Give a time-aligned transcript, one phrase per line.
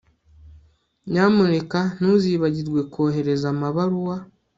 [1.09, 4.15] Nyamuneka ntuzibagirwe kohereza amabaruwa